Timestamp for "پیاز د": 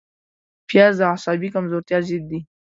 0.69-1.01